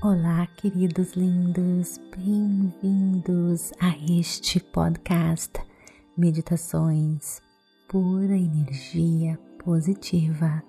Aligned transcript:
Olá, 0.00 0.46
queridos 0.56 1.14
lindos, 1.14 1.98
bem-vindos 2.16 3.72
a 3.80 3.96
este 4.08 4.60
podcast 4.60 5.54
Meditações 6.16 7.42
Pura 7.88 8.36
Energia 8.36 9.36
Positiva. 9.58 10.62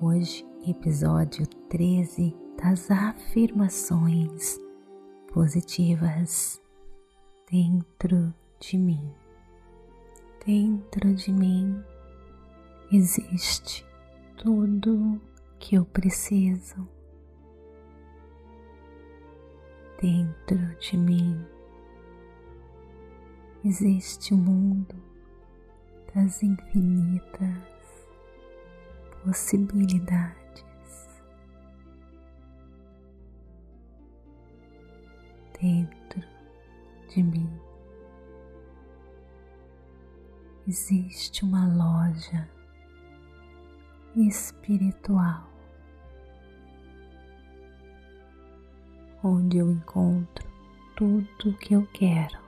Hoje, 0.00 0.44
episódio 0.66 1.46
13 1.68 2.34
das 2.60 2.90
afirmações 2.90 4.58
positivas 5.32 6.60
dentro 7.48 8.34
de 8.58 8.76
mim. 8.76 9.08
Dentro 10.44 11.14
de 11.14 11.30
mim 11.30 11.80
existe 12.90 13.86
tudo 14.36 15.20
que 15.60 15.76
eu 15.76 15.84
preciso. 15.84 16.88
Dentro 20.02 20.58
de 20.80 20.96
mim. 20.96 21.46
Existe 23.64 24.34
o 24.34 24.36
um 24.36 24.40
mundo 24.40 24.96
das 26.12 26.42
infinitas 26.42 28.08
possibilidades. 29.22 30.64
Dentro 35.60 36.20
de 37.08 37.22
mim. 37.22 37.60
Existe 40.66 41.44
uma 41.44 41.68
loja 41.68 42.50
espiritual, 44.16 45.51
onde 49.24 49.58
eu 49.58 49.70
encontro 49.70 50.48
tudo 50.96 51.56
que 51.58 51.74
eu 51.74 51.86
quero, 51.92 52.38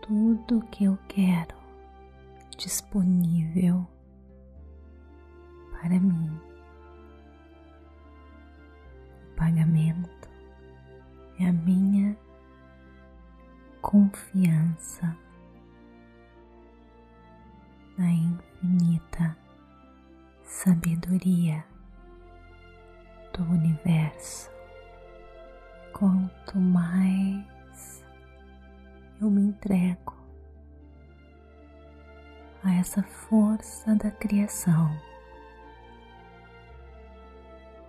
tudo 0.00 0.60
que 0.70 0.84
eu 0.84 0.98
quero 1.08 1.56
disponível 2.56 3.86
para 5.72 6.00
mim. 6.00 6.40
O 9.24 9.36
pagamento 9.36 10.28
é 11.38 11.46
a 11.46 11.52
minha 11.52 12.16
confiança 13.80 15.16
na 17.96 18.10
infinita 18.10 19.36
sabedoria 20.42 21.64
do 23.32 23.44
universo. 23.44 24.57
Quanto 25.98 26.56
mais 26.60 28.04
eu 29.20 29.28
me 29.28 29.40
entrego 29.48 30.14
a 32.62 32.72
essa 32.72 33.02
força 33.02 33.96
da 33.96 34.08
criação, 34.12 34.96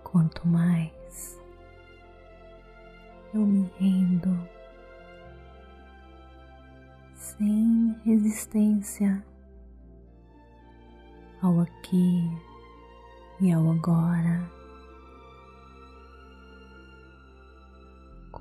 quanto 0.02 0.48
mais 0.48 1.40
eu 3.32 3.46
me 3.46 3.70
rendo 3.78 4.36
sem 7.14 7.96
resistência 8.04 9.24
ao 11.40 11.60
aqui 11.60 12.28
e 13.40 13.52
ao 13.52 13.70
agora. 13.70 14.59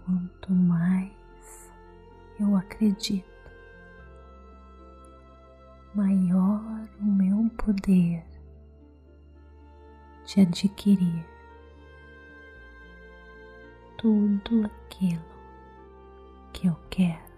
Quanto 0.09 0.51
mais 0.51 1.71
eu 2.39 2.55
acredito, 2.55 3.29
maior 5.93 6.63
o 6.99 7.05
meu 7.05 7.47
poder 7.55 8.25
de 10.25 10.41
adquirir 10.41 11.23
tudo 13.99 14.65
aquilo 14.65 15.21
que 16.53 16.65
eu 16.65 16.75
quero 16.89 17.31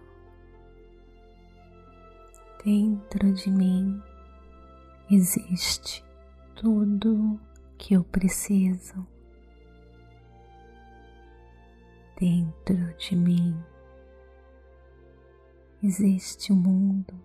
dentro 2.63 3.33
de 3.33 3.51
mim. 3.51 4.01
Existe 5.09 6.05
tudo 6.55 7.37
que 7.77 7.95
eu 7.95 8.03
preciso 8.05 9.05
dentro 12.21 12.75
de 12.99 13.15
mim. 13.15 13.59
Existe 15.81 16.53
o 16.53 16.55
um 16.55 16.59
mundo 16.59 17.19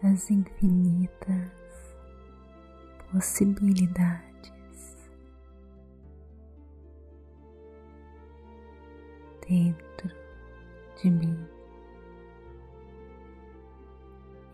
das 0.00 0.30
infinitas 0.30 1.50
possibilidades. 3.10 5.10
Dentro 9.48 10.08
de 11.02 11.10
mim 11.10 11.48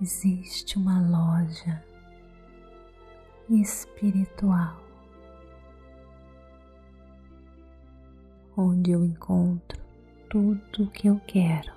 existe 0.01 0.79
uma 0.79 1.07
loja 1.11 1.85
espiritual, 3.51 4.86
onde 8.57 8.91
eu 8.91 9.05
encontro 9.05 9.79
tudo 10.31 10.85
o 10.85 10.91
que 10.91 11.09
eu 11.09 11.21
quero, 11.27 11.73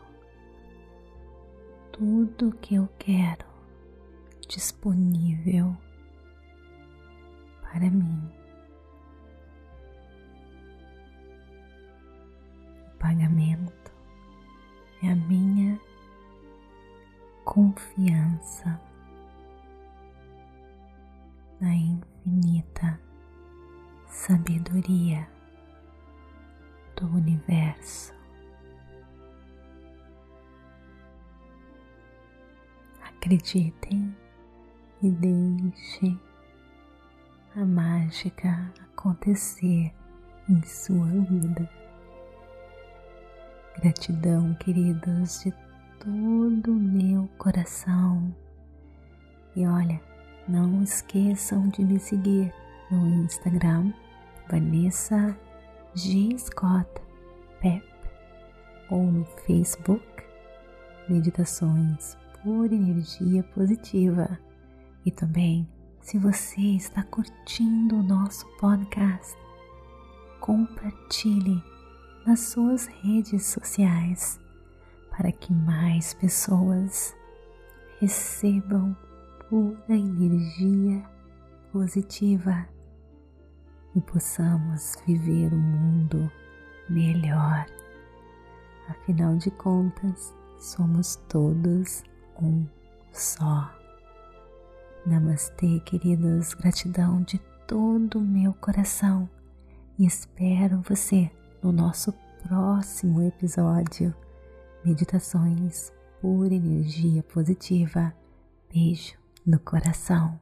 tudo 1.91 2.49
o 2.49 2.51
que 2.53 2.75
eu 2.75 2.87
quero 2.97 3.45
disponível 4.47 5.75
para 7.61 7.89
mim. 7.89 8.31
O 12.87 12.97
pagamento 12.97 13.91
é 15.03 15.09
a 15.09 15.15
minha 15.15 15.79
confiança 17.43 18.79
na 21.59 21.75
infinita 21.75 22.99
sabedoria 24.07 25.27
universo. 27.15 28.13
Acreditem 33.01 34.15
e 35.01 35.09
deixe 35.11 36.17
a 37.55 37.65
mágica 37.65 38.71
acontecer 38.81 39.93
em 40.49 40.63
sua 40.63 41.05
vida. 41.05 41.69
Gratidão, 43.81 44.53
queridos, 44.55 45.41
de 45.43 45.53
todo 45.99 46.71
o 46.71 46.75
meu 46.75 47.29
coração. 47.37 48.33
E 49.55 49.65
olha, 49.65 50.01
não 50.47 50.81
esqueçam 50.81 51.69
de 51.69 51.83
me 51.83 51.99
seguir 51.99 52.53
no 52.89 53.23
Instagram 53.23 53.93
Vanessa 54.49 55.37
G. 55.95 56.37
Scott 56.37 56.87
Pep 57.61 57.83
ou 58.91 59.03
no 59.11 59.25
Facebook 59.45 60.05
Meditações 61.09 62.15
por 62.43 62.71
Energia 62.71 63.43
Positiva. 63.55 64.39
E 65.03 65.09
também, 65.09 65.67
se 65.99 66.17
você 66.19 66.61
está 66.61 67.03
curtindo 67.03 67.95
o 67.95 68.03
nosso 68.03 68.45
podcast, 68.59 69.35
compartilhe 70.39 71.61
nas 72.25 72.41
suas 72.41 72.85
redes 72.85 73.45
sociais 73.47 74.39
para 75.09 75.31
que 75.31 75.51
mais 75.51 76.13
pessoas 76.13 77.15
recebam 77.99 78.95
pura 79.49 79.95
energia 79.95 81.03
positiva 81.71 82.67
e 83.95 84.01
possamos 84.01 84.95
viver 85.05 85.53
um 85.53 85.59
mundo 85.59 86.31
melhor. 86.89 87.65
Afinal 88.87 89.35
de 89.37 89.51
contas, 89.51 90.33
somos 90.59 91.15
todos 91.27 92.03
um 92.41 92.65
só. 93.11 93.71
Namastê, 95.05 95.79
queridos, 95.81 96.53
gratidão 96.53 97.21
de 97.23 97.39
todo 97.67 98.19
o 98.19 98.21
meu 98.21 98.53
coração 98.53 99.29
e 99.97 100.05
espero 100.05 100.81
você 100.81 101.29
no 101.61 101.71
nosso 101.71 102.13
próximo 102.47 103.21
episódio. 103.21 104.15
Meditações 104.83 105.91
por 106.21 106.51
energia 106.51 107.21
positiva. 107.23 108.13
Beijo 108.71 109.17
no 109.45 109.59
coração. 109.59 110.39